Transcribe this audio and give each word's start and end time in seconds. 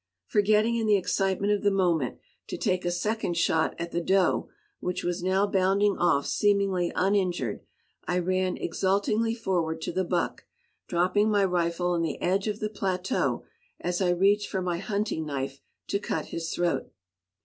Forgetting 0.25 0.77
in 0.77 0.87
the 0.87 0.97
excitement 0.97 1.53
of 1.53 1.61
the 1.61 1.69
moment 1.69 2.17
to 2.47 2.57
take 2.57 2.85
a 2.85 2.89
second 2.89 3.37
shot 3.37 3.75
at 3.77 3.91
the 3.91 4.01
doe, 4.01 4.49
which 4.79 5.03
was 5.03 5.21
now 5.21 5.45
bounding 5.45 5.95
off 5.95 6.25
seemingly 6.25 6.91
uninjured, 6.95 7.61
I 8.07 8.17
ran 8.17 8.57
exultingly 8.57 9.35
forward 9.35 9.79
to 9.81 9.91
the 9.91 10.03
buck, 10.03 10.45
dropping 10.87 11.29
my 11.29 11.45
rifle 11.45 11.91
on 11.91 12.01
the 12.01 12.19
edge 12.19 12.47
of 12.47 12.59
the 12.61 12.69
plateau 12.71 13.45
as 13.79 14.01
I 14.01 14.09
reached 14.09 14.49
for 14.49 14.63
my 14.63 14.79
hunting 14.79 15.23
knife 15.23 15.61
to 15.89 15.99
cut 15.99 16.25
his 16.33 16.51
throat. 16.51 16.89